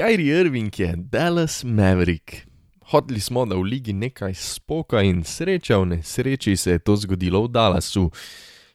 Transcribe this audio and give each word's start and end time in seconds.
Kyrie 0.00 0.40
Irving 0.40 0.80
je 0.80 0.94
Dallas 0.96 1.64
Maverick. 1.64 2.36
Hoteli 2.80 3.20
smo, 3.20 3.44
da 3.46 3.56
v 3.56 3.62
ligi 3.62 3.92
nekaj 3.92 4.34
spoka 4.34 5.02
in 5.02 5.24
sreča 5.24 5.76
v 5.76 5.86
nesreči 5.86 6.56
se 6.56 6.70
je 6.70 6.78
to 6.78 6.96
zgodilo 6.96 7.42
v 7.44 7.48
Dallasu. 7.48 8.10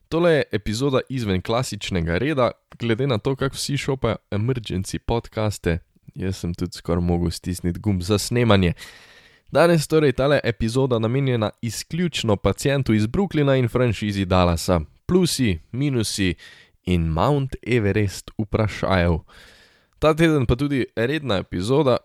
Tole 0.10 0.32
je 0.32 0.44
epizoda 0.52 1.00
izven 1.10 1.42
klasičnega 1.42 2.18
reda, 2.18 2.52
glede 2.80 3.08
na 3.08 3.18
to, 3.18 3.36
kako 3.36 3.56
vsi 3.56 3.78
šopajo 3.78 4.16
emergency 4.32 5.00
podcaste, 5.00 5.80
jaz 6.16 6.38
sem 6.38 6.54
tudi 6.54 6.78
skoraj 6.78 7.02
mogel 7.02 7.32
stisniti 7.32 7.80
gumb 7.80 8.02
za 8.02 8.18
snemanje. 8.18 8.74
Danes 9.52 9.88
torej 9.88 10.12
tale 10.12 10.40
epizoda 10.44 11.00
namenjena 11.00 11.50
izključno 11.62 12.36
pacijentu 12.36 12.94
iz 12.94 13.08
Brooklyna 13.08 13.58
in 13.58 13.68
franšizi 13.68 14.26
Dallasa, 14.26 14.82
plusi, 15.06 15.58
minusi 15.72 16.36
in 16.86 17.10
Mount 17.10 17.56
Everest 17.66 18.32
vprašajev. 18.38 19.20
Ta 20.06 20.14
teden 20.14 20.46
pa 20.46 20.54
tudi 20.56 20.86
redna 20.96 21.40
epizoda, 21.42 21.98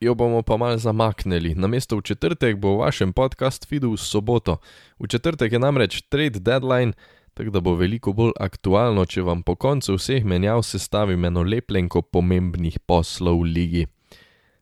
jo 0.00 0.14
bomo 0.14 0.42
pa 0.42 0.56
mal 0.56 0.78
zamaknili. 0.78 1.54
Namesto 1.54 1.96
v 1.96 2.02
četrtek 2.02 2.56
bo 2.58 2.72
v 2.74 2.78
vašem 2.82 3.12
podcast 3.12 3.68
feedu 3.70 3.92
v 3.92 4.00
soboto. 4.02 4.56
V 4.98 5.06
četrtek 5.06 5.52
je 5.52 5.58
namreč 5.58 6.00
trade 6.10 6.42
deadline, 6.42 6.92
tako 7.38 7.50
da 7.50 7.60
bo 7.60 7.76
veliko 7.78 8.10
bolj 8.12 8.32
aktualno, 8.40 9.04
če 9.06 9.22
vam 9.22 9.44
po 9.46 9.54
koncu 9.54 9.94
vseh 9.94 10.26
menjav 10.26 10.64
sestavim 10.66 11.22
eno 11.24 11.44
lepljenko 11.46 12.02
pomembnih 12.02 12.80
poslov 12.82 13.38
v 13.44 13.46
ligi. 13.46 13.84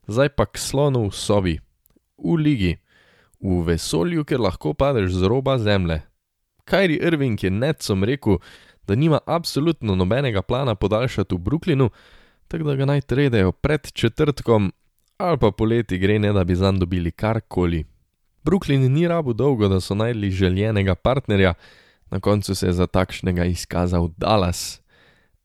Zdaj 0.05 0.29
pa 0.37 0.45
k 0.45 0.61
slonu 0.61 1.07
v 1.09 1.13
sobi. 1.17 1.55
V 2.21 2.37
ligi. 2.37 2.75
V 3.41 3.63
vesolju, 3.65 4.27
ker 4.29 4.37
lahko 4.37 4.75
padeš 4.77 5.09
z 5.17 5.25
roba 5.25 5.57
zemlje. 5.57 6.03
Kyrie 6.69 7.01
Irving 7.01 7.41
je 7.41 7.49
necom 7.49 8.05
rekel, 8.05 8.37
da 8.85 8.93
nima 8.93 9.25
absolutno 9.25 9.97
nobenega 9.97 10.45
plana 10.45 10.77
podaljšati 10.77 11.33
v 11.33 11.41
Brooklynu, 11.41 11.89
tako 12.47 12.63
da 12.63 12.75
ga 12.75 12.85
naj 12.85 13.01
tredejo 13.01 13.51
pred 13.51 13.91
četrtkom 13.91 14.71
ali 15.17 15.37
pa 15.37 15.51
poleti 15.51 15.97
gre, 15.97 16.19
ne 16.19 16.33
da 16.33 16.43
bi 16.43 16.55
zanj 16.55 16.79
dobili 16.79 17.11
karkoli. 17.11 17.85
Brooklyn 18.43 18.91
ni 18.91 19.07
rabu 19.07 19.33
dolgo, 19.33 19.67
da 19.67 19.79
so 19.81 19.95
najdli 19.95 20.31
željenega 20.31 20.95
partnerja, 20.95 21.53
na 22.11 22.19
koncu 22.19 22.55
se 22.55 22.67
je 22.67 22.73
za 22.73 22.87
takšnega 22.87 23.45
izkazal 23.45 24.09
Dallas. 24.17 24.81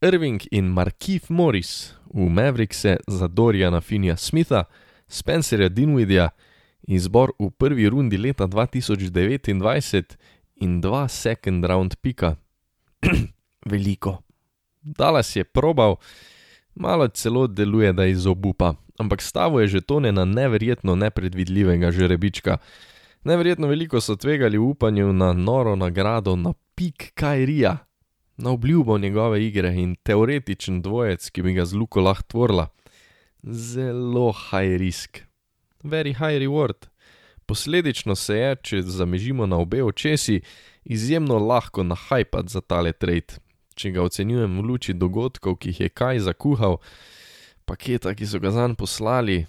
Irving 0.01 0.43
in 0.51 0.65
Markif 0.65 1.29
Morris 1.29 1.95
v 2.15 2.29
Maverickse 2.29 2.97
za 3.07 3.29
Doriana 3.29 3.81
Finja 3.81 4.17
Smitha, 4.17 4.65
Spencerja 5.09 5.69
Dinwidija, 5.69 6.29
izbor 6.83 7.33
v 7.39 7.51
prvi 7.51 7.89
rundi 7.89 8.17
leta 8.17 8.47
2029 8.47 10.17
in 10.57 10.81
dva 10.81 11.09
second 11.09 11.65
round 11.65 11.97
pika. 12.03 12.37
Veliko. 13.71 14.23
Dallas 14.83 15.37
je 15.37 15.45
probal, 15.45 15.97
malo 16.81 17.09
celo 17.09 17.47
deluje, 17.47 17.93
da 17.93 18.07
izobupa, 18.07 18.75
ampak 18.99 19.23
stavo 19.23 19.61
je 19.61 19.69
že 19.69 19.81
tone 19.81 20.13
na 20.13 20.25
neverjetno 20.25 20.97
nepredvidljivega 20.97 21.91
žrebička. 21.93 22.59
Neverjetno 23.25 23.69
veliko 23.69 24.01
so 24.01 24.17
tvegali 24.17 24.59
v 24.59 24.65
upanju 24.73 25.13
na 25.13 25.33
noro 25.33 25.77
nagrado 25.77 26.37
na 26.37 26.53
pik 26.75 27.13
Kajrija, 27.15 27.79
na 28.37 28.51
obljubo 28.51 28.99
njegove 28.99 29.47
igre 29.47 29.75
in 29.77 29.97
teoretičen 30.03 30.83
dvojec, 30.83 31.31
ki 31.31 31.43
bi 31.43 31.53
ga 31.53 31.65
z 31.65 31.77
luko 31.77 32.01
lahko 32.01 32.25
tvorila. 32.29 32.69
Zelo 33.43 34.33
high 34.33 34.81
risk, 34.81 35.21
very 35.85 36.17
high 36.17 36.41
reward. 36.41 36.89
Posledično 37.47 38.15
se 38.17 38.37
je, 38.37 38.57
če 38.63 38.83
zamežimo 38.83 39.47
na 39.47 39.59
obe 39.59 39.83
očesi, 39.85 40.41
izjemno 40.85 41.39
lahko 41.39 41.83
nahajpati 41.83 42.49
za 42.49 42.61
tale 42.61 42.93
trade, 42.93 43.37
če 43.81 43.95
ga 43.97 44.05
ocenjujem 44.05 44.59
v 44.61 44.67
luči 44.69 44.95
dogodkov, 44.95 45.57
ki 45.57 45.73
jih 45.73 45.81
je 45.87 45.89
kaj 45.89 46.21
zakuhal, 46.29 46.77
paketa, 47.65 48.13
ki 48.15 48.29
so 48.29 48.41
ga 48.43 48.53
zanj 48.53 48.77
poslali, 48.77 49.45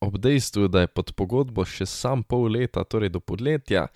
ob 0.00 0.18
dejstvu, 0.20 0.68
da 0.68 0.84
je 0.84 0.92
pod 0.92 1.12
pogodbo 1.16 1.64
še 1.64 1.86
sam 1.88 2.24
pol 2.24 2.48
leta, 2.52 2.84
torej 2.84 3.12
do 3.16 3.20
podletja, 3.20 3.88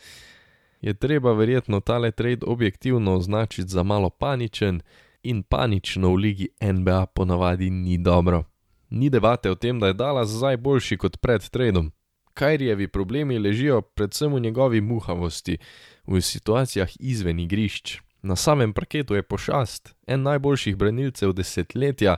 je 0.84 0.92
treba 0.94 1.32
verjetno 1.32 1.80
tale 1.80 2.10
trade 2.12 2.44
objektivno 2.46 3.14
označiti 3.16 3.68
za 3.68 3.82
malo 3.82 4.10
paničen 4.10 4.82
in 5.22 5.42
panično 5.42 6.12
v 6.12 6.16
ligi 6.16 6.48
NBA 6.60 7.06
ponavadi 7.06 7.70
ni 7.70 7.98
dobro. 7.98 8.44
Ni 8.90 9.10
debate 9.10 9.50
o 9.50 9.54
tem, 9.54 9.80
da 9.80 9.86
je 9.86 9.96
Dallas 9.96 10.28
zdaj 10.28 10.56
boljši 10.56 10.96
kot 10.96 11.16
pred 11.20 11.48
tradom. 11.48 11.92
Kajrijevi 12.34 12.88
problemi 12.88 13.38
ležijo 13.38 13.80
predvsem 13.80 14.34
v 14.34 14.40
njegovi 14.40 14.80
muhavosti, 14.80 15.58
v 16.06 16.20
situacijah 16.20 16.90
izven 17.00 17.40
igrišč. 17.40 18.00
Na 18.24 18.36
samem 18.36 18.72
parketu 18.72 19.14
je 19.14 19.22
pošast, 19.22 19.94
en 20.06 20.22
najboljših 20.22 20.76
branilcev 20.76 21.32
desetletja, 21.36 22.16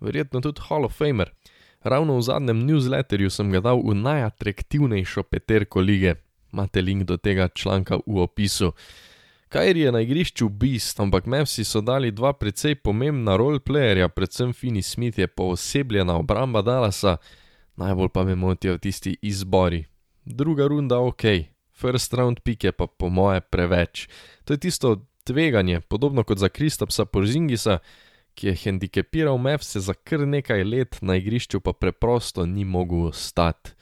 verjetno 0.00 0.42
tudi 0.44 0.60
Hall 0.68 0.84
of 0.84 0.92
Famer. 0.92 1.30
Ravno 1.80 2.18
v 2.18 2.22
zadnjem 2.22 2.66
newsletterju 2.68 3.30
sem 3.32 3.48
ga 3.52 3.62
dal 3.64 3.80
v 3.80 3.94
najatraktivnejšo 3.96 5.24
peterko 5.24 5.80
lige, 5.80 6.18
imate 6.52 6.82
link 6.84 7.08
do 7.08 7.16
tega 7.16 7.48
članka 7.48 7.96
v 8.06 8.20
opisu. 8.26 8.74
Kajri 9.48 9.86
je 9.86 9.92
na 9.92 10.04
igrišču 10.04 10.48
bist, 10.48 11.00
ampak 11.00 11.24
Mavsi 11.24 11.64
so 11.64 11.80
dali 11.80 12.12
dva 12.12 12.34
precej 12.36 12.74
pomembna 12.84 13.36
roleplayerja, 13.40 14.12
predvsem 14.12 14.52
Fini 14.52 14.82
Smith 14.82 15.18
je 15.18 15.26
poosebljena 15.26 16.18
obramba 16.20 16.62
Dallasa, 16.62 17.16
najbolj 17.76 18.12
pa 18.12 18.24
me 18.24 18.34
motijo 18.34 18.76
tisti 18.78 19.16
izbori. 19.22 19.86
Druga 20.24 20.68
runda 20.68 21.00
ok, 21.00 21.24
first 21.72 22.14
round 22.14 22.40
pick 22.44 22.64
je 22.64 22.72
pa 22.72 22.86
po 22.86 23.08
moje 23.08 23.40
preveč. 23.40 24.08
To 24.44 24.52
je 24.52 24.58
tisto 24.58 25.08
tveganje, 25.28 25.80
podobno 25.80 26.24
kot 26.24 26.38
za 26.38 26.48
Kristapsa 26.48 27.04
Porzingisa, 27.04 27.78
ki 28.34 28.46
je 28.46 28.54
hendikepiral 28.54 29.38
Mavse 29.38 29.80
za 29.80 29.94
kar 29.94 30.24
nekaj 30.24 30.64
let, 30.64 30.98
na 31.00 31.16
igrišču 31.16 31.60
pa 31.60 31.72
preprosto 31.72 32.46
ni 32.46 32.64
mogel 32.64 33.10
ostati. 33.10 33.74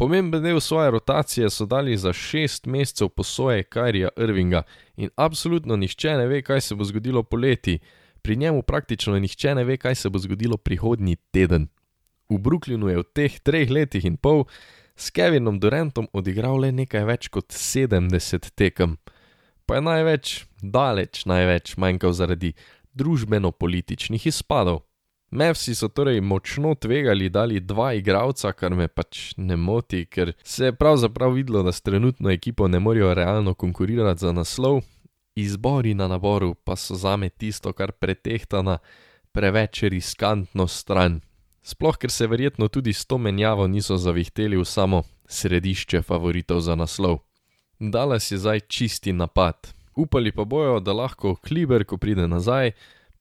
Pomemben 0.00 0.42
del 0.42 0.60
svoje 0.60 0.90
rotacije 0.90 1.50
so 1.50 1.66
dali 1.66 1.96
za 1.96 2.12
šest 2.12 2.66
mesecev 2.66 3.08
posoje 3.08 3.62
Kyrija 3.62 4.08
Irvinga 4.16 4.62
in 4.96 5.10
absolutno 5.16 5.76
nihče 5.76 6.16
ne 6.16 6.26
ve, 6.26 6.42
kaj 6.42 6.60
se 6.60 6.74
bo 6.74 6.84
zgodilo 6.84 7.22
poleti, 7.22 7.78
pri 8.22 8.36
njemu 8.36 8.62
praktično 8.62 9.18
nihče 9.18 9.54
ne 9.54 9.64
ve, 9.64 9.76
kaj 9.76 9.94
se 9.94 10.08
bo 10.08 10.18
zgodilo 10.18 10.56
prihodnji 10.56 11.16
teden. 11.16 11.68
V 12.28 12.38
Brooklynu 12.38 12.88
je 12.88 13.02
v 13.02 13.04
teh 13.12 13.40
treh 13.40 13.70
letih 13.70 14.04
in 14.04 14.16
pol 14.16 14.46
s 14.96 15.10
Kevinom 15.10 15.60
Durantom 15.60 16.08
odigral 16.12 16.60
le 16.60 16.72
nekaj 16.72 17.04
več 17.04 17.28
kot 17.28 17.52
70 17.52 18.54
tekem, 18.54 18.96
pa 19.70 19.76
je 19.78 19.82
največ, 19.86 20.28
daleč 20.62 21.24
največ 21.30 21.76
manjkal 21.78 22.10
zaradi 22.10 22.56
družbeno-političnih 22.98 24.24
izpadov. 24.26 24.80
Mavsi 25.30 25.76
so 25.78 25.86
torej 25.86 26.18
močno 26.20 26.72
tvegali, 26.74 27.28
dali 27.30 27.60
dva 27.62 27.92
igralca, 27.94 28.50
kar 28.50 28.74
me 28.74 28.88
pač 28.90 29.30
ne 29.38 29.54
moti, 29.54 30.08
ker 30.10 30.32
se 30.42 30.72
je 30.72 30.74
pravzaprav 30.74 31.38
videlo, 31.38 31.62
da 31.62 31.70
s 31.70 31.86
trenutno 31.86 32.34
ekipo 32.34 32.66
ne 32.66 32.80
morejo 32.82 33.14
realno 33.14 33.54
konkurirati 33.54 34.26
za 34.26 34.32
naslov, 34.32 34.82
izbori 35.38 35.94
na 35.94 36.10
naboru 36.10 36.54
pa 36.54 36.74
so 36.74 36.98
zame 36.98 37.30
tisto, 37.30 37.70
kar 37.72 37.92
pretehta 37.92 38.66
na 38.66 38.80
preveč 39.30 39.84
riskantno 39.86 40.66
stran. 40.66 41.20
Sploh 41.62 41.94
ker 41.94 42.10
se 42.10 42.26
verjetno 42.26 42.66
tudi 42.68 42.90
s 42.90 43.06
to 43.06 43.22
menjavo 43.22 43.70
niso 43.70 43.94
zavihteli 43.96 44.58
v 44.58 44.66
samo 44.66 45.04
središče 45.30 46.02
favoritov 46.02 46.58
za 46.58 46.74
naslov. 46.74 47.29
Dallas 47.80 48.30
je 48.30 48.38
zdaj 48.38 48.60
čisti 48.60 49.12
napad, 49.12 49.74
upali 49.96 50.32
pa 50.32 50.44
bojo, 50.44 50.80
da 50.80 50.92
lahko 50.92 51.34
Kliber, 51.34 51.84
ko 51.84 51.96
pride 51.96 52.28
nazaj, 52.28 52.72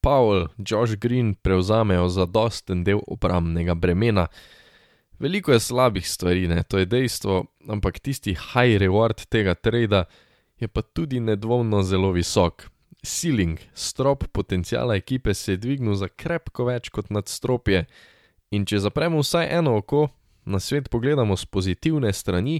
Powell, 0.01 0.47
Josh 0.57 0.95
Green 0.95 1.35
prevzamejo 1.35 2.09
zadosten 2.09 2.83
del 2.83 2.99
obrambnega 3.07 3.73
bremena. 3.73 4.27
Veliko 5.19 5.51
je 5.51 5.59
slabih 5.59 6.09
stvari, 6.09 6.47
ne, 6.47 6.63
to 6.63 6.77
je 6.77 6.85
dejstvo, 6.85 7.45
ampak 7.67 7.99
tisti 7.99 8.35
high 8.35 8.75
reward 8.79 9.25
tega 9.25 9.55
trada 9.55 10.05
je 10.59 10.67
pa 10.67 10.81
tudi 10.81 11.19
nedvomno 11.19 11.83
zelo 11.83 12.11
visok. 12.11 12.67
Ceiling, 13.03 13.59
strop 13.73 14.23
potencijala 14.31 14.95
ekipe 14.95 15.33
se 15.33 15.51
je 15.51 15.57
dvignil 15.57 15.95
za 15.95 16.07
krepko 16.07 16.65
več 16.67 16.89
kot 16.89 17.09
nadstropje, 17.09 17.85
in 18.51 18.65
če 18.65 18.79
zapremo 18.79 19.23
vsaj 19.23 19.47
eno 19.55 19.77
oko, 19.79 20.09
na 20.45 20.59
svet 20.59 20.89
pogledamo 20.89 21.37
z 21.37 21.45
pozitivne 21.45 22.13
strani, 22.13 22.59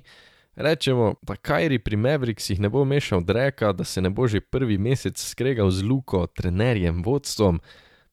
Rečemo, 0.60 1.14
da 1.22 1.36
Kajri 1.36 1.80
pri 1.80 1.96
Mavericksih 1.96 2.60
ne 2.60 2.70
bo 2.70 2.84
mešal 2.86 3.22
dreka, 3.24 3.72
da 3.74 3.84
se 3.84 4.02
ne 4.02 4.10
bo 4.10 4.28
že 4.28 4.42
prvi 4.42 4.78
mesec 4.78 5.16
skregal 5.16 5.72
z 5.72 5.84
Luko, 5.84 6.28
trenerjem, 6.28 7.00
vodstvom, 7.04 7.62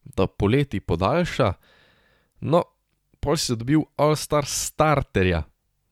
da 0.04 0.26
poleti 0.26 0.80
podaljša. 0.80 1.52
No, 2.40 2.62
pol 3.20 3.36
si 3.36 3.56
dobil 3.56 3.82
All-Star 3.96 4.46
starterja, 4.46 5.42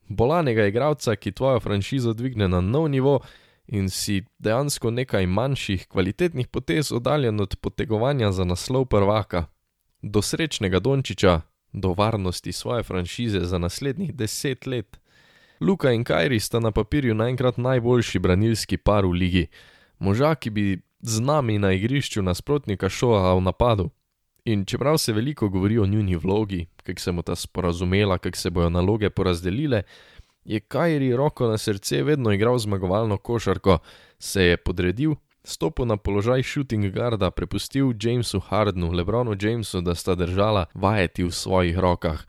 bolanega 0.07 0.69
igralca, 0.71 1.15
ki 1.15 1.35
tvojo 1.35 1.59
franšizo 1.59 2.13
dvigne 2.13 2.47
na 2.47 2.61
nov 2.61 2.87
nivo 2.87 3.19
in 3.67 3.89
si 3.89 4.23
dejansko 4.39 4.95
nekaj 4.95 5.27
manjših, 5.27 5.87
kvalitetnih 5.91 6.47
potez 6.47 6.91
oddaljen 6.91 7.41
od 7.41 7.59
potegovanja 7.59 8.31
za 8.31 8.47
naslov 8.47 8.85
prvaka. 8.85 9.45
Do 10.01 10.21
srečnega 10.21 10.79
Dončiča, 10.79 11.41
do 11.73 11.91
varnosti 11.91 12.51
svoje 12.51 12.83
franšize 12.83 13.43
za 13.43 13.57
naslednjih 13.57 14.15
deset 14.15 14.65
let. 14.65 15.04
Luka 15.59 15.91
in 15.91 16.03
Kajri 16.03 16.39
sta 16.39 16.59
na 16.59 16.71
papirju 16.71 17.15
naenkrat 17.15 17.57
najboljši 17.57 18.19
branilski 18.19 18.77
par 18.77 19.05
v 19.05 19.11
ligi, 19.11 19.47
moža, 19.99 20.35
ki 20.35 20.49
bi 20.49 20.65
z 21.01 21.21
nami 21.21 21.59
na 21.59 21.71
igrišču 21.71 22.21
nasprotnika 22.21 22.89
šola 22.89 23.35
v 23.35 23.41
napadu. 23.41 23.89
In 24.45 24.65
čeprav 24.65 24.97
se 24.97 25.13
veliko 25.13 25.49
govori 25.49 25.77
o 25.79 25.85
njuni 25.85 26.15
vlogi, 26.15 26.65
kako 26.83 26.99
se 26.99 27.11
bo 27.11 27.21
ta 27.21 27.35
sporazumela, 27.35 28.17
kako 28.17 28.37
se 28.37 28.49
bojo 28.49 28.69
naloge 28.69 29.09
porazdelile, 29.09 29.83
je 30.45 30.59
Kajri 30.59 31.15
roko 31.15 31.47
na 31.47 31.57
srce 31.57 32.03
vedno 32.03 32.31
igral 32.31 32.57
zmagovalno 32.57 33.17
košarko, 33.17 33.77
se 34.19 34.43
je 34.43 34.57
podredil, 34.57 35.15
stopil 35.43 35.85
na 35.85 35.97
položaj 35.97 36.43
shooting 36.43 36.93
guarda, 36.93 37.31
prepustil 37.31 37.93
Jamesu 38.01 38.39
Hardnu, 38.39 38.91
Lebronu 38.91 39.37
Jamesu, 39.41 39.81
da 39.81 39.95
sta 39.95 40.15
držala 40.15 40.65
vajeti 40.73 41.23
v 41.23 41.31
svojih 41.31 41.77
rokah. 41.77 42.25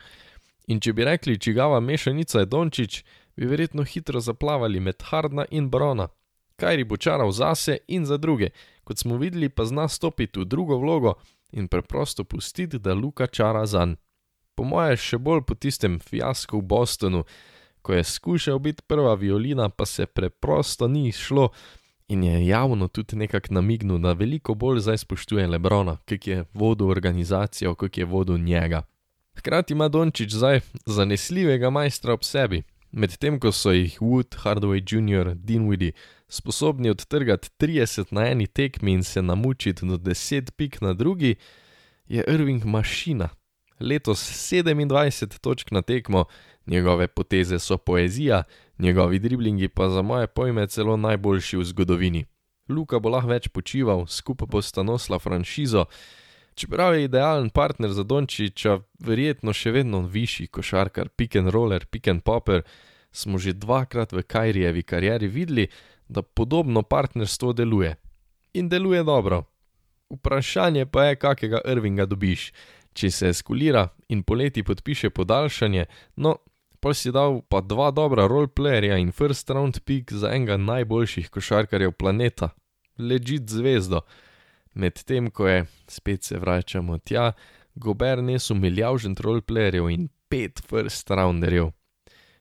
In 0.67 0.79
če 0.83 0.93
bi 0.93 1.05
rekli, 1.07 1.39
čigava 1.39 1.79
mešanica 1.79 2.39
je 2.39 2.45
Dončić, 2.45 3.03
bi 3.35 3.45
verjetno 3.45 3.83
hitro 3.83 4.19
zaplavali 4.19 4.79
med 4.79 5.03
Hardna 5.03 5.45
in 5.51 5.69
Brona. 5.69 6.07
Kajri 6.55 6.83
bo 6.83 6.97
čaral 6.97 7.31
zase 7.31 7.77
in 7.87 8.05
za 8.05 8.17
druge, 8.17 8.49
kot 8.83 8.97
smo 8.97 9.17
videli, 9.17 9.49
pa 9.49 9.65
zna 9.65 9.87
stopiti 9.87 10.39
v 10.39 10.45
drugo 10.45 10.77
vlogo 10.77 11.13
in 11.51 11.67
preprosto 11.67 12.23
pustiti, 12.23 12.79
da 12.79 12.93
Luka 12.93 13.27
čara 13.27 13.65
zanj. 13.65 13.95
Po 14.55 14.63
moje 14.63 14.97
še 14.97 15.17
bolj 15.21 15.43
po 15.47 15.55
tistem 15.55 15.99
fiasku 15.99 16.57
v 16.57 16.65
Bostonu, 16.65 17.23
ko 17.81 17.93
je 17.93 18.03
skušal 18.03 18.59
biti 18.59 18.83
prva 18.87 19.13
violina, 19.15 19.69
pa 19.69 19.85
se 19.85 20.05
preprosto 20.05 20.87
ni 20.87 21.07
izšlo 21.07 21.51
in 22.07 22.23
je 22.23 22.47
javno 22.47 22.87
tudi 22.87 23.15
nekako 23.15 23.53
namignil, 23.53 23.99
da 23.99 24.17
veliko 24.17 24.55
bolj 24.55 24.79
zdaj 24.79 24.97
spoštuje 24.97 25.47
Lebrona, 25.47 25.97
ki 26.05 26.19
je 26.25 26.45
vodil 26.53 26.89
organizacijo, 26.89 27.75
ki 27.75 28.01
je 28.01 28.05
vodil 28.05 28.37
njega. 28.37 28.83
Hkrati 29.37 29.73
ima 29.73 29.87
Dončić 29.87 30.33
zdaj 30.33 30.59
zanesljivega 30.85 31.69
majstra 31.69 32.13
ob 32.13 32.23
sebi, 32.23 32.63
medtem 32.91 33.39
ko 33.39 33.51
so 33.51 33.71
jih 33.71 33.99
Wood, 34.01 34.35
Hardaway 34.43 34.81
Jr., 34.81 35.35
Dinwiddie 35.35 35.91
sposobni 36.29 36.89
odtrgati 36.89 37.49
30 37.59 38.05
na 38.11 38.27
eni 38.27 38.47
tekmi 38.47 38.91
in 38.91 39.03
se 39.03 39.21
namučiti 39.21 39.85
do 39.85 39.97
10 39.97 40.51
pik 40.51 40.81
na 40.81 40.93
drugi, 40.93 41.35
je 42.07 42.23
Irving 42.27 42.65
mašina. 42.65 43.29
Letos 43.79 44.19
27 44.53 45.39
točk 45.39 45.71
na 45.71 45.81
tekmo, 45.81 46.25
njegove 46.65 47.07
poteze 47.07 47.59
so 47.59 47.77
poezija, 47.77 48.43
njegovi 48.79 49.19
driblingi 49.19 49.67
pa 49.67 49.89
za 49.89 50.01
moje 50.01 50.27
pojme 50.27 50.67
celo 50.67 50.97
najboljši 50.97 51.57
v 51.57 51.63
zgodovini. 51.63 52.25
Luka 52.69 52.99
bo 52.99 53.09
lahko 53.09 53.29
več 53.29 53.47
počival, 53.47 54.05
skupaj 54.07 54.47
bosta 54.47 54.83
nosila 54.83 55.19
franšizo. 55.19 55.85
Čeprav 56.57 56.95
je 56.95 57.03
idealen 57.03 57.49
partner 57.49 57.91
za 57.93 58.03
Dončiča, 58.03 58.79
verjetno 59.05 59.53
še 59.53 59.71
vedno 59.75 59.99
višji 60.01 60.47
košarkar, 60.49 61.11
pick 61.13 61.35
and 61.37 61.53
roller, 61.53 61.85
pick 61.85 62.09
and 62.09 62.23
popper, 62.25 62.63
smo 63.13 63.37
že 63.37 63.53
dvakrat 63.53 64.13
v 64.13 64.23
Kajrijevi 64.25 64.81
karieri 64.83 65.29
videli, 65.29 65.67
da 66.09 66.23
podobno 66.25 66.81
partnerstvo 66.81 67.53
deluje. 67.53 67.93
In 68.57 68.69
deluje 68.73 69.03
dobro. 69.03 69.43
Vprašanje 70.09 70.85
pa 70.89 71.03
je, 71.03 71.15
kakega 71.21 71.61
Irvinga 71.61 72.09
dobiš. 72.09 72.49
Če 72.97 73.11
se 73.11 73.29
eskulira 73.29 73.89
in 74.09 74.23
poleti 74.23 74.63
podpiše 74.65 75.13
podaljšanje, 75.13 75.85
no, 76.15 76.39
pa 76.81 76.93
si 76.97 77.13
dal 77.13 77.43
pa 77.45 77.61
dva 77.61 77.91
dobra 77.91 78.25
roleplayerja 78.25 78.97
in 78.97 79.11
first 79.11 79.49
round 79.53 79.77
pick 79.85 80.09
za 80.09 80.33
enega 80.33 80.57
najboljših 80.57 81.29
košarkarjev 81.29 81.93
planeta, 82.01 82.49
ležit 82.97 83.45
zvezdo. 83.45 84.01
Medtem 84.77 85.31
ko 85.33 85.47
je, 85.47 85.65
spet 85.87 86.23
se 86.23 86.37
vračamo 86.37 86.97
tja, 86.97 87.31
Gober 87.75 88.23
nesu 88.23 88.55
milijavžen 88.55 89.15
roleplayerjev 89.15 89.89
in 89.89 90.07
pet 90.29 90.61
first 90.69 91.09
rounderjev. 91.09 91.71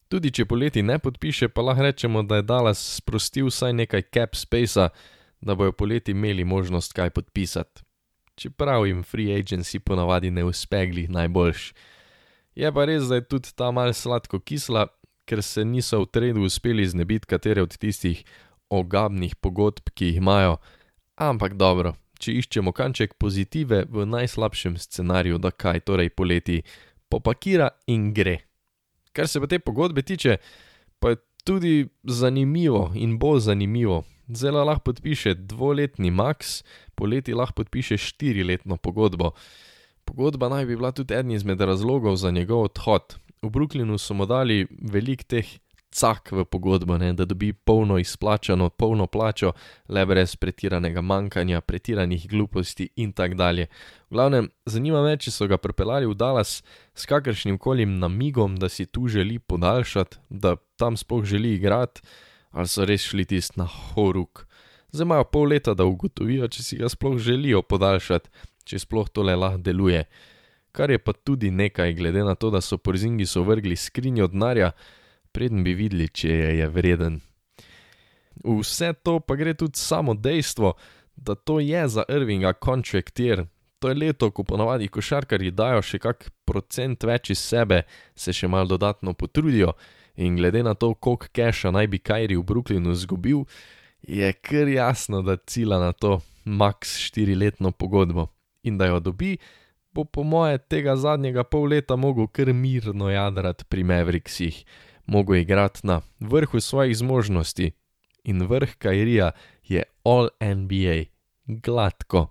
Tudi 0.08 0.30
če 0.30 0.44
poleti 0.48 0.82
ne 0.82 0.98
podpiše, 1.02 1.48
pa 1.48 1.64
lahko 1.64 1.84
rečemo, 1.84 2.22
da 2.22 2.38
je 2.38 2.46
Dallas 2.46 2.80
sprostil 3.00 3.48
vsaj 3.50 3.72
nekaj 3.76 4.04
cap 4.14 4.36
spacea, 4.36 4.88
da 5.40 5.54
bojo 5.54 5.72
poleti 5.72 6.12
imeli 6.12 6.44
možnost 6.44 6.92
kaj 6.96 7.10
podpisati. 7.10 7.82
Čeprav 8.36 8.86
jim 8.86 9.02
free 9.02 9.36
agency 9.36 9.80
ponavadi 9.80 10.30
ne 10.30 10.44
uspe 10.44 10.86
glih 10.86 11.10
najboljš. 11.10 11.72
Je 12.54 12.72
pa 12.72 12.84
res, 12.84 13.08
da 13.08 13.20
je 13.20 13.28
tudi 13.28 13.52
ta 13.56 13.70
mal 13.72 13.92
sladko 13.92 14.40
kisla, 14.40 14.86
ker 15.26 15.42
se 15.42 15.64
niso 15.64 16.04
v 16.04 16.10
tredu 16.12 16.44
uspeli 16.44 16.86
znebiti 16.86 17.26
katere 17.26 17.64
od 17.64 17.76
tistih 17.76 18.24
ogabnih 18.70 19.36
pogodb, 19.36 19.88
ki 19.94 20.12
jih 20.12 20.20
imajo. 20.22 20.56
Ampak 21.16 21.56
dobro, 21.56 21.96
če 22.18 22.32
iščemo 22.40 22.72
kanček 22.72 23.14
pozitive 23.20 23.84
v 23.90 24.06
najslabšem 24.08 24.76
scenariju, 24.80 25.38
da 25.38 25.50
kaj 25.50 25.84
torej 25.88 26.10
poleti 26.16 26.62
popakira 27.08 27.70
in 27.86 28.12
gre. 28.14 28.38
Kar 29.12 29.28
se 29.28 29.40
pa 29.40 29.48
te 29.48 29.58
pogodbe 29.58 30.02
tiče, 30.02 30.36
pa 31.00 31.14
je 31.14 31.22
tudi 31.46 31.74
zanimivo 32.02 32.90
in 32.94 33.18
bo 33.18 33.38
zanimivo. 33.38 34.04
Zelo 34.28 34.64
lahko 34.64 34.90
podpiše 34.90 35.34
dvoletni 35.34 36.10
max, 36.10 36.64
poleti 36.94 37.34
lahko 37.34 37.62
podpiše 37.62 37.96
štiriletno 37.96 38.76
pogodbo. 38.76 39.30
Pogodba 40.04 40.48
naj 40.48 40.66
bi 40.66 40.76
bila 40.76 40.92
tudi 40.92 41.14
eden 41.14 41.30
izmed 41.30 41.60
razlogov 41.60 42.16
za 42.16 42.30
njegov 42.30 42.62
odhod. 42.70 43.16
V 43.42 43.50
Brooklynu 43.50 43.98
so 43.98 44.14
mu 44.14 44.26
dali 44.26 44.66
velik 44.70 45.24
teh 45.24 45.46
cak 45.90 46.32
v 46.32 46.44
pogodbo, 46.44 46.98
ne, 46.98 47.12
da 47.16 47.24
dobi 47.24 47.52
polno 47.52 47.98
izplačano, 47.98 48.68
polno 48.70 49.06
plačo, 49.06 49.52
le 49.88 50.04
brez 50.06 50.36
pretiranega 50.36 51.00
manjkanja, 51.00 51.60
pretiranih 51.60 52.28
gluposti 52.28 52.88
in 52.96 53.12
tako 53.12 53.34
dalje. 53.34 53.68
V 54.10 54.18
glavnem, 54.18 54.50
zanima 54.66 55.02
me, 55.02 55.16
če 55.16 55.32
so 55.32 55.48
ga 55.48 55.58
pripeljali 55.58 56.08
v 56.10 56.14
Dallas 56.18 56.60
s 56.94 57.08
kakršnim 57.08 57.58
koli 57.58 57.86
namigom, 57.86 58.58
da 58.60 58.68
si 58.68 58.86
tu 58.86 59.08
želi 59.08 59.38
podaljšati, 59.38 60.18
da 60.30 60.56
tam 60.76 60.96
sploh 60.96 61.24
želi 61.24 61.54
igrati, 61.56 62.02
ali 62.50 62.68
so 62.68 62.84
res 62.84 63.06
šli 63.08 63.24
tisti 63.24 63.60
na 63.60 63.66
horuk. 63.66 64.46
Zdaj 64.92 65.04
imajo 65.04 65.24
pol 65.32 65.50
leta, 65.50 65.74
da 65.74 65.84
ugotovijo, 65.84 66.48
če 66.48 66.62
si 66.62 66.78
ga 66.80 66.88
sploh 66.88 67.18
želijo 67.20 67.62
podaljšati, 67.62 68.30
če 68.66 68.80
sploh 68.84 69.08
tole 69.12 69.34
lahko 69.36 69.62
deluje. 69.64 70.04
Kar 70.76 70.92
je 70.92 71.00
pa 71.00 71.12
tudi 71.12 71.50
nekaj, 71.50 71.94
glede 71.96 72.24
na 72.24 72.34
to, 72.34 72.50
da 72.52 72.60
so 72.60 72.76
porzingi 72.76 73.26
so 73.26 73.42
vrgli 73.46 73.76
skrinjo 73.76 74.28
denarja, 74.28 74.72
preden 75.36 75.64
bi 75.64 75.74
videli, 75.76 76.08
če 76.08 76.32
je, 76.32 76.52
je 76.62 76.68
vreden. 76.72 77.20
Vse 78.44 78.94
to 79.04 79.18
pa 79.20 79.36
gre 79.36 79.52
tudi 79.58 79.76
samo 79.76 80.14
dejstvo, 80.14 80.72
da 81.16 81.34
to 81.36 81.58
je 81.60 81.82
za 81.88 82.04
Irvinga 82.08 82.52
kontraktir. 82.52 83.44
To 83.78 83.92
je 83.92 83.98
leto, 84.00 84.30
ko 84.32 84.44
ponavadi 84.48 84.88
košarkari 84.88 85.52
dajo 85.52 85.82
še 85.84 86.00
kak 86.00 86.30
procent 86.48 87.04
več 87.04 87.34
iz 87.34 87.42
sebe, 87.44 87.82
se 88.16 88.32
še 88.32 88.48
malo 88.48 88.72
dodatno 88.72 89.12
potrudijo 89.12 89.74
in 90.16 90.38
glede 90.40 90.62
na 90.64 90.72
to, 90.74 90.94
koliko 90.94 91.28
keša 91.32 91.74
naj 91.76 91.90
bi 91.92 92.00
Kajri 92.00 92.38
v 92.40 92.44
Brooklynu 92.48 92.94
zgubil, 92.96 93.44
je 94.00 94.32
kar 94.32 94.68
jasno, 94.68 95.20
da 95.20 95.36
cila 95.36 95.76
na 95.82 95.92
to 95.92 96.22
max 96.44 96.96
štiriletno 97.04 97.74
pogodbo. 97.76 98.30
In 98.64 98.78
da 98.80 98.88
jo 98.88 99.00
dobi, 99.00 99.36
bo 99.92 100.06
po 100.08 100.24
moje 100.24 100.58
tega 100.72 100.96
zadnjega 100.96 101.44
pol 101.44 101.68
leta 101.74 102.00
mogel 102.00 102.30
kar 102.32 102.48
mirno 102.56 103.10
jadrati 103.12 103.68
pri 103.68 103.84
Mavericksih 103.84 104.64
mogel 105.06 105.36
igrati 105.36 105.86
na 105.86 106.00
vrhu 106.20 106.60
svojih 106.60 106.96
zmožnosti. 106.96 107.72
In 108.24 108.42
vrh 108.42 108.74
Kajrija 108.78 109.30
je 109.62 109.82
All 110.04 110.28
NBA, 110.40 111.04
gladko. 111.46 112.26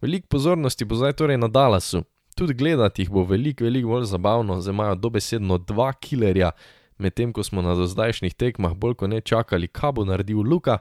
Veliko 0.00 0.26
pozornosti 0.26 0.84
bo 0.84 0.94
zdaj 0.94 1.12
torej 1.12 1.38
na 1.38 1.48
Dallasu, 1.48 2.02
tudi 2.34 2.54
gledati 2.54 3.02
jih 3.02 3.10
bo 3.10 3.24
veliko, 3.24 3.64
veliko 3.64 3.88
bolj 3.88 4.04
zabavno, 4.04 4.60
zdaj 4.60 4.72
imajo 4.72 4.94
dobesedno 4.94 5.58
dva 5.58 5.92
killerja, 5.92 6.50
medtem 6.98 7.32
ko 7.32 7.42
smo 7.42 7.62
na 7.62 7.74
dozdajšnjih 7.74 8.34
tekmah 8.34 8.74
bolj 8.74 8.94
kot 8.94 9.10
ne 9.10 9.20
čakali, 9.20 9.68
kaj 9.68 9.92
bo 9.92 10.04
naredil 10.04 10.42
Luka, 10.42 10.78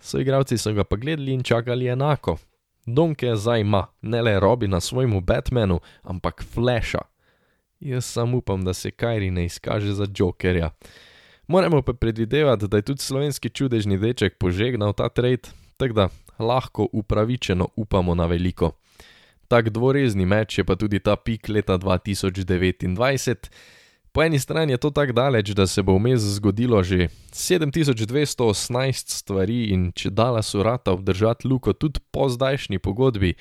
so 0.00 0.20
igravci 0.20 0.58
so 0.58 0.72
ga 0.72 0.84
pa 0.84 0.96
gledali 0.96 1.32
in 1.32 1.42
čakali 1.42 1.86
enako. 1.86 2.36
Donke 2.86 3.36
zdaj 3.36 3.60
ima, 3.60 3.86
ne 4.02 4.22
le 4.22 4.40
robi 4.40 4.68
na 4.68 4.80
svojemu 4.80 5.20
Batmanu, 5.20 5.80
ampak 6.02 6.44
Flasha. 6.54 6.98
Jaz 7.80 8.04
samo 8.04 8.36
upam, 8.36 8.64
da 8.64 8.74
se 8.74 8.90
Kajri 8.90 9.30
ne 9.30 9.44
izkaže 9.44 9.92
za 9.92 10.06
jokerja. 10.18 10.70
Moramo 11.46 11.82
pa 11.82 11.92
predvidevati, 11.92 12.68
da 12.68 12.76
je 12.76 12.82
tudi 12.82 13.02
slovenski 13.02 13.48
čudežni 13.48 13.98
deček 13.98 14.38
požegnal 14.38 14.92
ta 14.92 15.08
trade, 15.08 15.48
tako 15.76 15.94
da 15.94 16.08
lahko 16.38 16.88
upravičeno 16.92 17.68
upamo 17.76 18.14
na 18.14 18.26
veliko. 18.26 18.70
Tak 19.48 19.70
dvorezni 19.70 20.26
meč 20.26 20.58
je 20.58 20.64
pa 20.64 20.76
tudi 20.76 20.98
ta 20.98 21.16
pik 21.16 21.48
leta 21.48 21.78
2029. 21.78 23.50
Po 24.12 24.22
eni 24.22 24.38
strani 24.38 24.72
je 24.72 24.76
to 24.76 24.90
tako 24.90 25.12
daleč, 25.12 25.50
da 25.50 25.66
se 25.66 25.82
bo 25.82 25.98
vmes 25.98 26.20
zgodilo 26.20 26.82
že 26.82 27.08
7218 27.32 29.10
stvari 29.10 29.64
in 29.64 29.92
če 29.92 30.10
dala 30.10 30.42
surata 30.42 30.92
obdržati 30.92 31.48
luko 31.48 31.72
tudi 31.72 32.00
po 32.10 32.28
zdajšnji 32.28 32.78
pogodbi, 32.78 33.34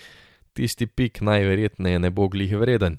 tisti 0.54 0.88
pik 0.88 1.22
najverjetneje 1.22 2.00
ne 2.00 2.10
bo 2.10 2.28
glih 2.28 2.58
vreden. 2.58 2.98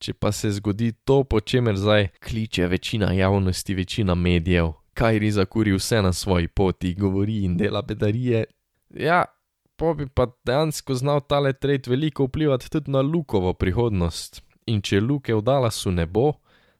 Če 0.00 0.14
pa 0.16 0.30
se 0.32 0.48
zgodi 0.56 0.94
to, 1.04 1.24
po 1.28 1.40
čemer 1.40 1.76
zdaj 1.76 2.06
kliče 2.24 2.66
večina 2.66 3.10
javnosti, 3.12 3.74
večina 3.74 4.14
medijev, 4.14 4.72
kaj 4.96 5.18
Riza 5.18 5.44
kuri 5.44 5.74
vse 5.76 6.00
na 6.02 6.12
svoji 6.12 6.48
poti, 6.48 6.94
govori 6.94 7.42
in 7.44 7.56
dela 7.56 7.82
bedarije, 7.82 8.44
ja, 8.96 9.24
pa 9.76 9.92
bi 9.94 10.06
pa 10.08 10.26
dejansko 10.44 10.94
znal 10.94 11.20
tale 11.20 11.52
trade 11.52 11.90
veliko 11.90 12.24
vplivati 12.24 12.70
tudi 12.70 12.90
na 12.90 13.00
Lukovo 13.00 13.52
prihodnost. 13.52 14.42
In 14.66 14.80
če 14.80 15.00
Luke 15.00 15.34
v 15.34 15.42
Dallasu 15.44 15.92
ne 15.92 16.06
bo, 16.06 16.32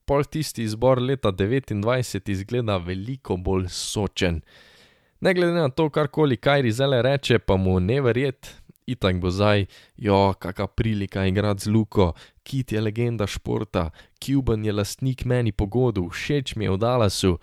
pol 0.09 0.25
tisti 0.25 0.65
izbor 0.65 1.01
leta 1.03 1.33
29 1.33 2.31
izgleda 2.31 2.79
veliko 2.81 3.37
bolj 3.37 3.69
sočen. 3.69 4.41
Ne 5.21 5.35
glede 5.35 5.53
na 5.53 5.69
to, 5.69 5.91
karkoli 5.93 6.37
Kajri 6.37 6.73
zele 6.73 7.03
reče, 7.03 7.39
pa 7.39 7.57
mu 7.57 7.77
ne 7.81 8.01
verjet, 8.01 8.55
itak 8.93 9.21
bo 9.23 9.31
zdaj, 9.31 9.67
jo, 9.97 10.35
kakšna 10.39 10.67
prilika 10.67 11.27
igrati 11.27 11.65
z 11.65 11.73
Luko, 11.73 12.13
Kit 12.43 12.73
je 12.73 12.81
legenda 12.81 13.27
športa, 13.27 13.91
Cuban 14.19 14.65
je 14.65 14.73
lastnik 14.73 15.25
meni 15.25 15.53
pogodov, 15.53 16.11
všeč 16.11 16.57
mi 16.57 16.65
je 16.67 16.75
v 16.75 16.79
Dallasu, 16.79 17.39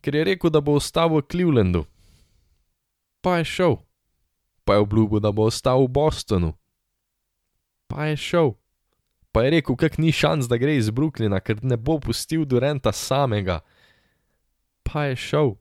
ker 0.00 0.14
je 0.14 0.24
rekel, 0.24 0.50
da 0.50 0.60
bo 0.60 0.76
ostal 0.76 1.08
v 1.16 1.24
Clevelandu. 1.24 1.86
Pa 3.24 3.40
je 3.40 3.44
šel, 3.44 3.76
pa 4.64 4.76
je 4.76 4.84
obljubil, 4.84 5.20
da 5.20 5.32
bo 5.32 5.48
ostal 5.48 5.84
v 5.84 5.88
Bostonu. 5.88 6.52
Pa 7.88 8.12
je 8.12 8.16
šel, 8.16 8.52
pa 9.32 9.42
je 9.42 9.50
rekel, 9.56 9.76
kak 9.76 9.98
ni 9.98 10.12
šans, 10.12 10.48
da 10.48 10.60
gre 10.60 10.76
iz 10.76 10.90
Brooklyna, 10.90 11.40
ker 11.40 11.64
ne 11.64 11.76
bo 11.76 11.98
pustil 12.00 12.44
Durenta 12.44 12.92
samega. 12.92 13.60
Pa 14.84 15.08
je 15.08 15.16
šel. 15.16 15.56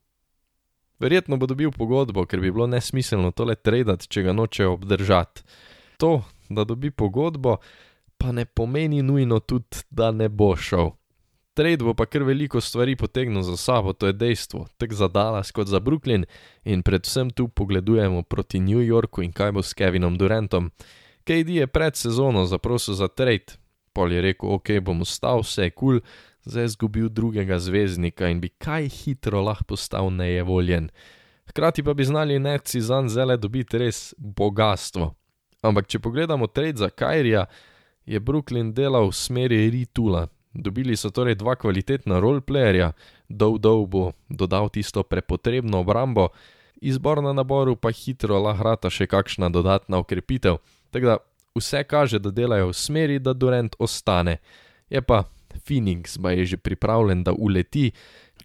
Verjetno 1.00 1.38
bo 1.38 1.46
dobil 1.46 1.72
pogodbo, 1.72 2.26
ker 2.26 2.42
bi 2.42 2.52
bilo 2.52 2.68
nesmiselno 2.68 3.32
tole 3.32 3.56
traditi, 3.56 4.10
če 4.10 4.24
ga 4.26 4.34
nočejo 4.34 4.74
obdržati. 4.74 5.44
To, 6.02 6.22
da 6.50 6.64
dobi 6.64 6.92
pogodbo, 6.92 7.58
pa 8.18 8.32
ne 8.32 8.46
pomeni 8.46 9.02
nujno 9.02 9.40
tudi, 9.40 9.86
da 9.90 10.12
ne 10.12 10.30
bo 10.30 10.56
šel. 10.56 10.96
Trade 11.58 11.86
bo 11.86 11.94
pa 11.98 12.06
kar 12.06 12.22
veliko 12.22 12.62
stvari 12.62 12.96
potegnil 12.96 13.42
za 13.42 13.58
sabo, 13.58 13.94
to 13.94 14.08
je 14.08 14.14
dejstvo, 14.14 14.68
tako 14.78 14.96
za 14.96 15.08
Dallas 15.08 15.52
kot 15.52 15.68
za 15.68 15.80
Brooklyn 15.80 16.26
in 16.64 16.84
predvsem 16.86 17.30
tu 17.30 17.48
pogledujemo 17.48 18.22
proti 18.24 18.60
New 18.60 18.82
Yorku 18.82 19.22
in 19.26 19.32
kaj 19.34 19.52
bo 19.52 19.64
s 19.66 19.74
Kevinom 19.74 20.18
Durantom. 20.18 20.70
KD 21.26 21.50
je 21.50 21.68
pred 21.68 21.96
sezono 21.96 22.46
zaprosil 22.46 22.94
za 22.94 23.08
trade, 23.08 23.58
pol 23.94 24.14
je 24.14 24.22
rekel, 24.22 24.54
ok, 24.54 24.70
bom 24.82 25.02
ostal, 25.02 25.42
vse 25.42 25.64
je 25.64 25.72
kul, 25.74 26.00
cool, 26.00 26.37
zdaj 26.48 26.66
izgubil 26.66 27.10
drugega 27.10 27.60
zvezdnika 27.60 28.30
in 28.32 28.40
bi 28.42 28.50
kaj 28.50 28.90
hitro 28.90 29.42
lahko 29.42 29.64
postal 29.76 30.10
nejevoljen. 30.14 30.90
Hkrati 31.50 31.84
pa 31.84 31.94
bi 31.94 32.06
znali 32.06 32.40
neci 32.40 32.82
za 32.82 33.04
zele 33.08 33.38
dobiti 33.38 33.78
res 33.78 34.14
bogatstvo. 34.18 35.14
Ampak 35.62 35.88
če 35.88 36.00
pogledamo 36.00 36.48
trade 36.48 36.78
za 36.78 36.90
Kajrija, 36.90 37.46
je 38.06 38.20
Brooklyn 38.20 38.72
delal 38.74 39.10
v 39.10 39.16
smeri 39.16 39.70
Ritula. 39.70 40.28
Dobili 40.54 40.96
so 40.96 41.10
torej 41.10 41.36
dva 41.36 41.56
kvalitetna 41.56 42.20
roleplayerja, 42.20 42.94
Dow 43.30 43.86
bo 43.86 44.12
dodal 44.30 44.70
tisto 44.70 45.04
prepotrebno 45.04 45.80
obrambo, 45.84 46.30
izbor 46.82 47.22
na 47.24 47.34
naboru 47.34 47.76
pa 47.76 47.92
hitro 47.92 48.40
lahrata 48.40 48.90
še 48.90 49.08
kakšna 49.08 49.50
dodatna 49.50 50.00
ukrepitev. 50.00 50.58
Tako 50.92 51.06
da 51.06 51.18
vse 51.58 51.84
kaže, 51.84 52.20
da 52.20 52.32
delajo 52.32 52.72
v 52.72 52.74
smeri, 52.74 53.20
da 53.20 53.34
Durant 53.34 53.76
ostane. 53.80 54.38
Je 54.90 55.02
pa 55.02 55.26
Phoenix 55.66 56.18
pa 56.22 56.32
je 56.32 56.46
že 56.46 56.58
pripravljen, 56.58 57.24
da 57.24 57.34
uleti, 57.34 57.92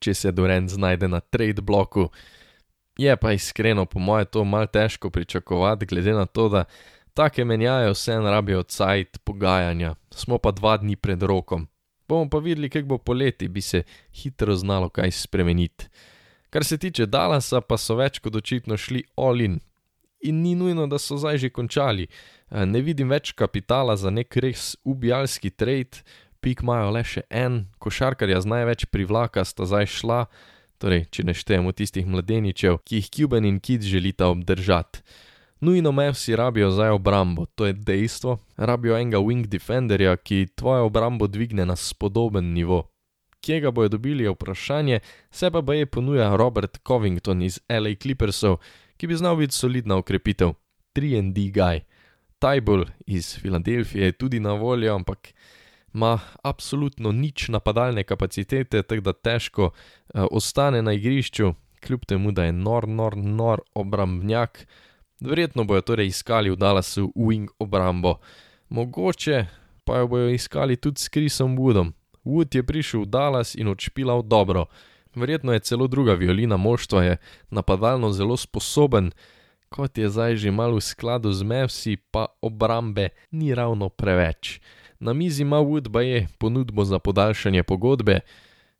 če 0.01 0.15
se 0.15 0.33
Durant 0.33 0.71
znajde 0.71 1.09
na 1.09 1.21
trade 1.21 1.63
bloku. 1.63 2.09
Je 2.99 3.17
pa 3.17 3.33
iskreno, 3.33 3.87
po 3.87 3.99
mojem, 3.99 4.27
to 4.27 4.45
malo 4.45 4.67
težko 4.67 5.11
pričakovati, 5.11 5.87
glede 5.87 6.13
na 6.13 6.27
to, 6.27 6.49
da 6.49 6.65
take 7.15 7.45
menjajo 7.45 7.93
vse 7.93 8.19
narabijo 8.21 8.63
cajt 8.63 9.19
pogajanja, 9.25 9.95
smo 10.11 10.39
pa 10.39 10.51
dva 10.53 10.77
dni 10.77 10.97
pred 10.97 11.23
rokom. 11.23 11.69
Bomo 12.09 12.29
pa 12.31 12.39
videli, 12.39 12.69
kako 12.69 12.87
bo 12.87 12.99
poleti, 12.99 13.49
bi 13.49 13.61
se 13.61 13.83
hitro 14.13 14.57
znalo 14.57 14.89
kaj 14.89 15.11
spremeniti. 15.11 15.89
Kar 16.51 16.65
se 16.65 16.79
tiče 16.79 17.07
Dallasa, 17.07 17.61
pa 17.61 17.79
so 17.81 17.97
več 17.97 18.19
kot 18.21 18.35
očitno 18.37 18.77
šli 18.77 19.01
all 19.17 19.41
in. 19.41 19.61
In 20.29 20.43
ni 20.43 20.53
nujno, 20.55 20.87
da 20.87 20.99
so 21.01 21.17
zdaj 21.17 21.39
že 21.39 21.51
končali. 21.51 22.07
Ne 22.51 22.83
vidim 22.85 23.09
več 23.09 23.33
kapitala 23.33 23.97
za 23.97 24.11
nek 24.11 24.37
res 24.37 24.77
ubijalski 24.85 25.51
trade, 25.51 26.05
pik 26.43 26.65
imajo 26.67 26.91
le 26.93 27.05
še 27.07 27.23
en, 27.31 27.67
košarkarja 27.79 28.43
z 28.43 28.51
največ 28.51 28.87
privlaka 28.91 29.45
sta 29.47 29.67
zdaj 29.69 29.89
šla, 29.95 30.21
torej, 30.83 31.07
če 31.15 31.25
ne 31.29 31.35
štejemo 31.39 31.71
tistih 31.73 32.09
mladeničev, 32.11 32.81
ki 32.83 32.99
jih 32.99 33.11
Cuban 33.15 33.47
in 33.47 33.61
Kid 33.63 33.87
želita 33.87 34.27
obdržati. 34.33 35.03
Nujno 35.63 35.93
me 35.95 36.09
vsi 36.11 36.35
rabijo 36.37 36.73
zdaj 36.75 36.91
obrambo, 36.91 37.47
to 37.55 37.67
je 37.67 37.73
dejstvo, 37.73 38.39
rabijo 38.57 38.97
enega 38.99 39.21
wing 39.23 39.47
defenderja, 39.47 40.17
ki 40.17 40.49
tvojo 40.59 40.89
obrambo 40.91 41.29
dvigne 41.31 41.67
na 41.67 41.77
spodoben 41.79 42.51
nivo. 42.53 42.89
Kje 43.43 43.61
ga 43.61 43.71
bojo 43.71 43.89
dobili 43.89 44.25
je 44.25 44.31
vprašanje, 44.35 45.01
se 45.31 45.51
pa 45.51 45.61
baje 45.63 45.87
ponuja 45.87 46.37
Robert 46.37 46.79
Covington 46.87 47.43
iz 47.43 47.61
LA 47.71 47.95
Clippersov, 48.03 48.59
ki 48.97 49.07
bi 49.07 49.15
znal 49.15 49.39
biti 49.39 49.55
solidna 49.55 49.97
ukrepitev, 50.03 50.55
3D 50.95 51.51
guy. 51.55 51.81
Tybull 52.43 52.87
iz 53.07 53.39
Filadelfije 53.39 54.05
je 54.05 54.13
tudi 54.13 54.41
na 54.41 54.53
voljo, 54.53 54.95
ampak 54.95 55.31
ima 55.95 56.19
absolutno 56.43 57.13
nič 57.13 57.49
napadalne 57.49 58.05
kapacitete, 58.05 58.83
tako 58.83 59.01
da 59.01 59.13
težko 59.13 59.65
uh, 59.65 60.25
ostane 60.31 60.83
na 60.83 60.93
igrišču, 60.93 61.55
kljub 61.87 62.05
temu, 62.05 62.33
da 62.33 62.45
je 62.45 62.53
nor, 62.53 62.89
nor, 62.89 63.17
nor 63.17 63.61
obrambnjak. 63.75 64.67
Verjetno 65.21 65.65
bojo 65.65 65.81
torej 65.81 66.07
iskali 66.07 66.51
v 66.51 66.57
Dallasu 66.57 67.13
wing 67.17 67.49
obrambo, 67.59 68.19
mogoče 68.69 69.47
pa 69.85 69.99
jo 69.99 70.07
bojo 70.07 70.29
iskali 70.29 70.77
tudi 70.77 71.01
s 71.01 71.09
Chrisom 71.09 71.59
Woodom. 71.59 71.93
Wood 72.25 72.55
je 72.55 72.63
prišel 72.63 73.01
v 73.03 73.07
Dallas 73.07 73.55
in 73.55 73.69
odšpilal 73.69 74.23
dobro. 74.23 74.67
Verjetno 75.15 75.53
je 75.53 75.61
celo 75.61 75.87
druga 75.87 76.15
violina 76.15 76.57
moštva, 76.57 77.03
je 77.03 77.17
napadalno 77.51 78.13
zelo 78.13 78.37
sposoben, 78.37 79.11
kot 79.69 79.99
je 79.99 80.09
zdaj 80.09 80.37
že 80.37 80.51
malo 80.51 80.77
v 80.79 80.85
skladu 80.85 81.33
z 81.33 81.43
Mavsi, 81.43 81.97
pa 81.97 82.27
obrambe 82.41 83.09
ni 83.31 83.55
ravno 83.55 83.89
preveč. 83.89 84.61
Na 85.03 85.13
mizi 85.13 85.43
ima 85.43 85.57
Wood 85.57 85.89
baje 85.89 86.29
ponudbo 86.39 86.85
za 86.85 86.99
podaljšanje 86.99 87.63
pogodbe, 87.63 88.21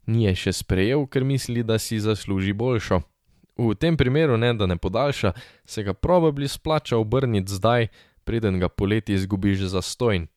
ni 0.07 0.25
je 0.25 0.35
še 0.35 0.53
sprejel, 0.55 1.03
ker 1.11 1.25
misli, 1.27 1.65
da 1.67 1.81
si 1.83 1.99
zasluži 1.99 2.53
boljšo. 2.55 3.01
V 3.59 3.75
tem 3.75 3.99
primeru 3.99 4.37
ne, 4.39 4.53
da 4.55 4.69
ne 4.71 4.77
podaljša, 4.79 5.33
se 5.67 5.83
ga 5.83 5.95
probably 5.95 6.47
splača 6.47 6.97
obrniti 6.97 7.51
zdaj, 7.51 7.89
preden 8.25 8.63
ga 8.63 8.69
poleti 8.69 9.19
izgubiš 9.19 9.67
za 9.75 9.83
stojn. 9.83 10.29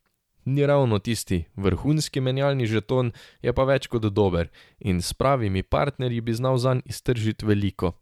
Ni 0.44 0.66
ravno 0.66 0.98
tisti 0.98 1.44
vrhunski 1.54 2.20
menjalni 2.20 2.66
žeton, 2.66 3.12
je 3.42 3.54
pa 3.54 3.62
več 3.62 3.86
kot 3.86 4.10
dober 4.10 4.50
in 4.78 4.98
s 4.98 5.14
pravimi 5.14 5.62
partnerji 5.62 6.20
bi 6.20 6.34
znal 6.34 6.58
zanj 6.58 6.82
iztržiti 6.84 7.46
veliko. 7.46 7.92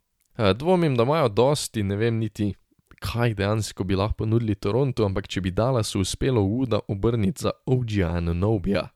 Dvomim, 0.57 0.97
da 0.97 1.05
imajo 1.05 1.29
dosti, 1.29 1.83
ne 1.83 2.00
vem 2.00 2.17
niti 2.17 2.55
kaj 3.05 3.35
dejansko 3.35 3.85
bi 3.85 3.97
lahko 3.97 4.25
ponudili 4.25 4.55
Torontu, 4.55 5.05
ampak 5.05 5.29
če 5.29 5.43
bi 5.45 5.53
Dallasu 5.53 6.01
uspelo 6.01 6.43
Uda 6.43 6.81
obrniti 6.89 7.45
za 7.45 7.53
OG-ja 7.67 8.15
in 8.19 8.33
Nobija. 8.39 8.89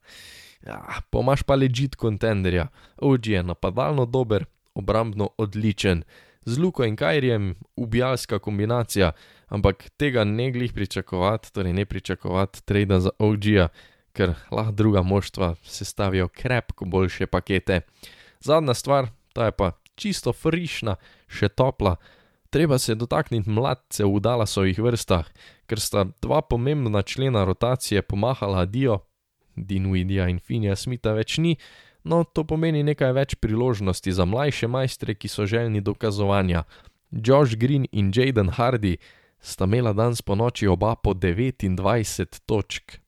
Ja, 0.67 0.81
pomaš 1.11 1.45
pa 1.47 1.55
ležit 1.55 1.97
kontenderja, 1.97 2.69
OG 2.97 3.27
je 3.27 3.43
napadalno 3.43 4.07
dober, 4.07 4.45
obrambno 4.75 5.31
odličen, 5.39 6.03
z 6.49 6.59
Luko 6.59 6.85
in 6.85 6.97
Kajrijem 6.97 7.55
ubijalska 7.77 8.39
kombinacija, 8.39 9.13
ampak 9.49 9.91
tega 9.97 10.25
ne 10.25 10.51
glih 10.53 10.73
pričakovati, 10.73 11.53
torej 11.53 11.73
ne 11.73 11.85
pričakovati 11.87 12.65
trade 12.65 13.01
za 13.01 13.11
OG-ja, 13.19 13.69
ker 14.13 14.35
lahko 14.51 14.73
druga 14.73 15.03
moštva 15.03 15.55
sestavijo 15.63 16.29
krepko 16.29 16.85
boljše 16.85 17.27
pakete. 17.27 17.81
Zadnja 18.41 18.75
stvar, 18.75 19.09
ta 19.33 19.45
je 19.45 19.53
pa 19.53 19.73
čisto 19.95 20.33
frišna, 20.33 20.97
še 21.29 21.49
topla. 21.49 21.97
Treba 22.51 22.79
se 22.79 22.95
dotakniti 22.95 23.51
mladcev 23.51 24.09
v 24.09 24.21
Dallasovih 24.21 24.79
vrstah, 24.79 25.27
ker 25.69 25.81
sta 25.81 26.07
dva 26.23 26.41
pomembna 26.41 27.03
člena 27.03 27.45
rotacije 27.45 28.03
pomahala 28.03 28.65
Dio, 28.65 29.01
Dinuidija 29.57 30.29
in 30.29 30.39
Finja 30.41 30.77
Smitha 30.77 31.13
več 31.13 31.37
ni, 31.39 31.57
no 32.05 32.23
to 32.25 32.45
pomeni 32.49 32.83
nekaj 32.83 33.13
več 33.13 33.35
priložnosti 33.37 34.13
za 34.13 34.25
mlajše 34.25 34.69
majstre, 34.69 35.15
ki 35.15 35.29
so 35.29 35.45
željni 35.47 35.85
dokazovanja. 35.85 36.65
Josh 37.11 37.57
Green 37.57 37.85
in 37.93 38.13
Jaden 38.15 38.49
Hardy 38.57 38.97
sta 39.41 39.65
imela 39.65 39.93
danes 39.93 40.23
po 40.23 40.35
noči 40.35 40.67
oba 40.67 40.95
po 40.95 41.13
29 41.13 42.41
točk. 42.47 42.99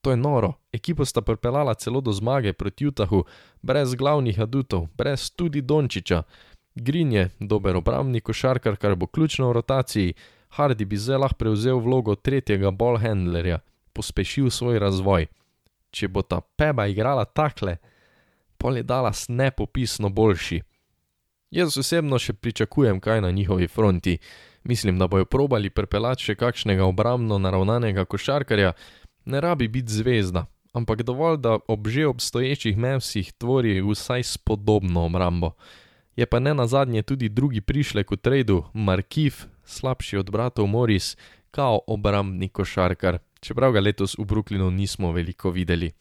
To 0.00 0.10
je 0.10 0.16
noro, 0.16 0.52
ekipo 0.72 1.04
sta 1.04 1.20
pripeljala 1.20 1.74
celo 1.74 2.00
do 2.00 2.12
zmage 2.12 2.52
proti 2.52 2.86
Utahu, 2.86 3.24
brez 3.62 3.94
glavnih 3.94 4.40
adutov, 4.40 4.86
brez 4.94 5.30
tudi 5.30 5.60
Dončiča. 5.60 6.22
Green 6.76 7.12
je 7.12 7.30
dober 7.40 7.76
obrambni 7.76 8.20
košarkar, 8.20 8.76
kar 8.76 8.94
bo 8.94 9.06
ključno 9.06 9.48
v 9.48 9.52
rotaciji, 9.52 10.14
Hardy 10.48 10.84
bi 10.84 10.96
zdaj 10.96 11.18
lahko 11.18 11.38
prevzel 11.38 11.78
vlogo 11.80 12.14
tretjega 12.14 12.70
ball 12.70 12.98
handlerja, 13.00 13.58
pospešil 13.92 14.50
svoj 14.50 14.78
razvoj. 14.78 15.26
Če 15.90 16.08
bo 16.08 16.22
ta 16.22 16.40
peba 16.40 16.86
igrala 16.86 17.24
takle, 17.24 17.78
pol 18.58 18.76
je 18.76 18.82
Dallas 18.82 19.24
nepopisno 19.28 20.08
boljši. 20.08 20.60
Jaz 21.50 21.78
osebno 21.80 22.18
še 22.18 22.34
pričakujem 22.34 23.00
kaj 23.00 23.24
na 23.24 23.30
njihovi 23.30 23.68
fronti. 23.68 24.18
Mislim, 24.64 24.98
da 24.98 25.08
bojo 25.08 25.24
probali 25.24 25.70
pripeljati 25.70 26.28
še 26.28 26.34
kakšnega 26.36 26.84
obrambno 26.84 27.38
naravnanega 27.38 28.04
košarkarja, 28.04 28.74
ne 29.24 29.40
rabi 29.40 29.68
biti 29.68 29.92
zvezda, 29.92 30.44
ampak 30.76 31.02
dovolj, 31.02 31.40
da 31.40 31.56
ob 31.68 31.88
že 31.88 32.06
obstoječih 32.06 32.76
mevsih 32.76 33.32
tvori 33.32 33.80
vsaj 33.80 34.22
spodobno 34.22 35.06
obrambo 35.06 35.54
je 36.16 36.26
pa 36.26 36.40
ne 36.40 36.54
na 36.54 36.66
zadnje 36.66 37.02
tudi 37.02 37.28
drugi 37.28 37.60
prišlek 37.60 38.10
v 38.10 38.16
tradu, 38.16 38.64
Markiv, 38.74 39.44
slabši 39.64 40.16
od 40.16 40.30
bratov 40.30 40.66
Morris, 40.66 41.16
kao 41.50 41.80
obrambni 41.86 42.48
košarkar, 42.48 43.18
čeprav 43.40 43.72
ga 43.72 43.80
letos 43.80 44.18
v 44.18 44.24
Brooklynu 44.24 44.70
nismo 44.70 45.12
veliko 45.12 45.50
videli. 45.50 45.92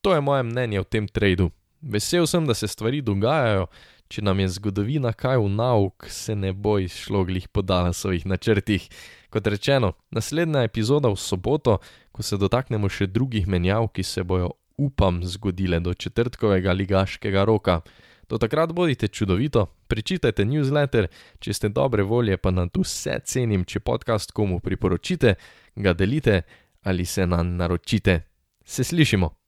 To 0.00 0.14
je 0.14 0.20
moje 0.20 0.42
mnenje 0.42 0.80
o 0.80 0.84
tem 0.84 1.08
tradu. 1.08 1.50
Vesel 1.82 2.26
sem, 2.26 2.46
da 2.46 2.54
se 2.54 2.68
stvari 2.68 3.00
dogajajo, 3.00 3.66
če 4.08 4.22
nam 4.22 4.40
je 4.40 4.48
zgodovina 4.48 5.12
kaj 5.12 5.38
v 5.42 5.50
nauk, 5.50 6.06
se 6.10 6.34
ne 6.34 6.52
bo 6.52 6.78
izšlo 6.78 7.24
glih 7.24 7.48
po 7.48 7.62
Dallasovih 7.62 8.26
načrtih. 8.26 8.88
Kot 9.30 9.46
rečeno, 9.46 9.92
naslednja 10.10 10.62
epizoda 10.66 11.10
v 11.10 11.18
soboto, 11.18 11.78
ko 12.12 12.22
se 12.22 12.38
dotaknemo 12.38 12.88
še 12.88 13.10
drugih 13.10 13.46
menjav, 13.46 13.90
ki 13.92 14.02
se 14.02 14.24
bojo, 14.24 14.54
upam, 14.78 15.22
zgodile 15.24 15.80
do 15.80 15.94
četrtkovega 15.94 16.72
ligaškega 16.72 17.44
roka. 17.44 17.80
Do 18.28 18.38
takrat 18.38 18.72
bodite 18.72 19.08
čudovito, 19.08 19.66
prečitajte 19.86 20.44
newsletter, 20.44 21.06
če 21.38 21.54
ste 21.54 21.68
dobre 21.68 22.02
volje, 22.02 22.36
pa 22.36 22.50
na 22.50 22.66
to 22.66 22.82
vse 22.82 23.20
cenim, 23.24 23.64
če 23.64 23.80
podcast 23.80 24.34
komu 24.34 24.58
priporočite, 24.60 25.36
ga 25.76 25.94
delite 25.94 26.42
ali 26.82 27.04
se 27.04 27.26
nam 27.26 27.56
naročite. 27.56 28.20
Se 28.64 28.84
slišimo! 28.84 29.45